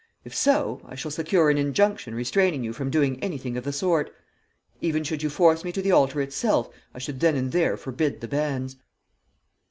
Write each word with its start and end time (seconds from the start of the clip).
If 0.25 0.33
so, 0.35 0.81
I 0.85 0.95
shall 0.95 1.11
secure 1.11 1.51
an 1.51 1.59
injunction 1.59 2.15
restraining 2.15 2.63
you 2.63 2.73
from 2.73 2.89
doing 2.89 3.21
anything 3.21 3.55
of 3.55 3.63
the 3.63 3.71
sort. 3.71 4.11
Even 4.81 5.03
should 5.03 5.21
you 5.21 5.29
force 5.29 5.63
me 5.63 5.71
to 5.73 5.81
the 5.83 5.91
altar 5.91 6.21
itself 6.23 6.71
I 6.95 6.97
should 6.97 7.19
then 7.19 7.35
and 7.35 7.51
there 7.51 7.77
forbid 7.77 8.19
the 8.19 8.27
banns.' 8.27 8.77